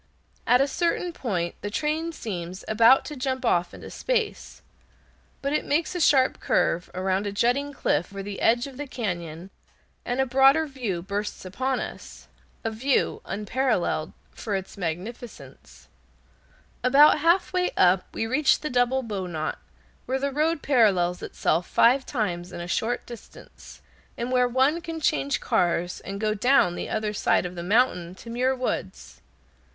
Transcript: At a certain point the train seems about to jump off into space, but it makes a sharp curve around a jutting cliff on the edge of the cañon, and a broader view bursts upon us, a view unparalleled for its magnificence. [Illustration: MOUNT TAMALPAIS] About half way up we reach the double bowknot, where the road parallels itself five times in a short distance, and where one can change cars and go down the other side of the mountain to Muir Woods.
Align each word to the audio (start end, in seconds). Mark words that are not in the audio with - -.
At 0.47 0.61
a 0.61 0.67
certain 0.67 1.13
point 1.13 1.53
the 1.61 1.69
train 1.69 2.11
seems 2.11 2.65
about 2.67 3.05
to 3.05 3.15
jump 3.15 3.45
off 3.45 3.71
into 3.71 3.91
space, 3.91 4.63
but 5.43 5.53
it 5.53 5.63
makes 5.63 5.93
a 5.93 5.99
sharp 6.01 6.39
curve 6.39 6.89
around 6.95 7.27
a 7.27 7.31
jutting 7.31 7.71
cliff 7.71 8.11
on 8.11 8.23
the 8.23 8.41
edge 8.41 8.65
of 8.65 8.77
the 8.77 8.87
cañon, 8.87 9.51
and 10.03 10.19
a 10.19 10.25
broader 10.25 10.65
view 10.65 11.03
bursts 11.03 11.45
upon 11.45 11.79
us, 11.79 12.27
a 12.63 12.71
view 12.71 13.21
unparalleled 13.25 14.11
for 14.31 14.55
its 14.55 14.75
magnificence. 14.75 15.87
[Illustration: 16.83 16.83
MOUNT 16.83 16.83
TAMALPAIS] 16.93 17.15
About 17.15 17.19
half 17.21 17.53
way 17.53 17.69
up 17.77 18.07
we 18.11 18.25
reach 18.25 18.61
the 18.61 18.71
double 18.71 19.03
bowknot, 19.03 19.59
where 20.07 20.17
the 20.17 20.31
road 20.31 20.63
parallels 20.63 21.21
itself 21.21 21.67
five 21.67 22.07
times 22.07 22.51
in 22.51 22.59
a 22.59 22.67
short 22.67 23.05
distance, 23.05 23.83
and 24.17 24.31
where 24.31 24.47
one 24.47 24.81
can 24.81 24.99
change 24.99 25.39
cars 25.39 25.99
and 25.99 26.19
go 26.19 26.33
down 26.33 26.73
the 26.73 26.89
other 26.89 27.13
side 27.13 27.45
of 27.45 27.53
the 27.53 27.61
mountain 27.61 28.15
to 28.15 28.31
Muir 28.31 28.55
Woods. 28.55 29.21